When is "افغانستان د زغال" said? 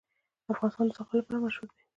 0.53-1.17